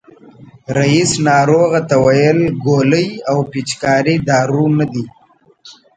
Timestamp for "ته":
1.89-1.95